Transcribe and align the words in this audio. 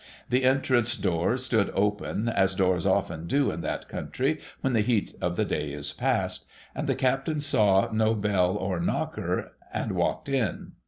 The 0.29 0.45
entrance 0.45 0.97
doors 0.97 1.45
stood 1.45 1.69
open, 1.75 2.27
as 2.27 2.55
doors 2.55 2.87
often 2.87 3.27
do 3.27 3.51
in 3.51 3.61
that 3.61 3.87
country 3.87 4.39
when 4.61 4.73
the 4.73 4.81
heat 4.81 5.13
of 5.21 5.35
the 5.35 5.45
day 5.45 5.71
is 5.73 5.93
past; 5.93 6.47
and 6.73 6.87
the 6.87 6.95
Captain 6.95 7.39
saw 7.39 7.87
no 7.93 8.15
bell 8.15 8.55
or 8.57 8.79
knocker, 8.79 9.51
and 9.71 9.91
walked 9.91 10.27
in. 10.27 10.71